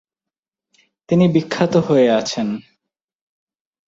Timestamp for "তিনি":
1.09-1.25